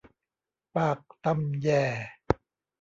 [0.75, 1.69] ปากตำแย